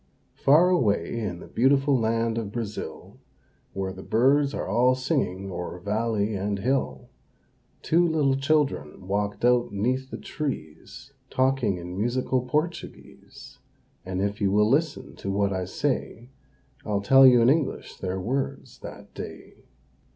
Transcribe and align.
Far 0.37 0.69
away 0.71 1.19
in 1.19 1.41
the 1.41 1.47
beautiful 1.47 1.95
land 1.95 2.39
of 2.39 2.51
Brazil, 2.51 3.19
Where 3.73 3.93
the 3.93 4.01
birds 4.01 4.51
are 4.55 4.67
all 4.67 4.95
singing 4.95 5.51
o'er 5.51 5.77
valley 5.79 6.33
and 6.33 6.57
hill, 6.57 7.11
Two 7.83 8.07
little 8.07 8.35
children 8.35 9.07
walked 9.07 9.45
out 9.45 9.71
'neath 9.71 10.09
the 10.09 10.17
trees, 10.17 11.13
Talking 11.29 11.77
in 11.77 11.95
musical 11.99 12.41
Portuguese; 12.41 13.59
And 14.03 14.23
if 14.23 14.41
you 14.41 14.51
will 14.51 14.67
listen 14.67 15.15
to 15.17 15.29
what 15.29 15.53
I 15.53 15.65
say, 15.65 16.31
I'll 16.83 17.01
tell 17.01 17.27
you 17.27 17.39
in 17.43 17.49
English 17.51 17.97
their 17.97 18.19
words 18.19 18.79
that 18.79 19.13
day. 19.13 19.65